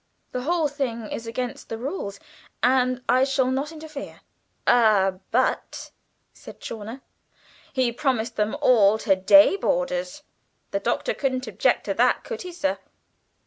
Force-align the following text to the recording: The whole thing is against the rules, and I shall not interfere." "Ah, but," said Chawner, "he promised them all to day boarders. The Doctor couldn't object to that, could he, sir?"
The 0.31 0.41
whole 0.41 0.67
thing 0.67 1.05
is 1.11 1.27
against 1.27 1.69
the 1.69 1.77
rules, 1.77 2.19
and 2.63 3.03
I 3.07 3.23
shall 3.23 3.51
not 3.51 3.71
interfere." 3.71 4.21
"Ah, 4.65 5.19
but," 5.29 5.91
said 6.33 6.59
Chawner, 6.59 7.01
"he 7.71 7.91
promised 7.91 8.35
them 8.35 8.57
all 8.61 8.97
to 8.97 9.15
day 9.15 9.57
boarders. 9.57 10.23
The 10.71 10.79
Doctor 10.79 11.13
couldn't 11.13 11.45
object 11.45 11.83
to 11.83 11.93
that, 11.93 12.23
could 12.23 12.41
he, 12.41 12.51
sir?" 12.51 12.79